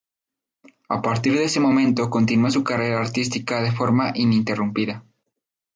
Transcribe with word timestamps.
A 0.89 1.03
partir 1.03 1.33
de 1.37 1.43
ese 1.43 1.59
momento 1.59 2.09
continúa 2.09 2.49
su 2.49 2.63
carrera 2.63 2.99
artística 2.99 3.61
de 3.61 3.71
forma 3.71 4.11
ininterrumpida. 4.15 5.03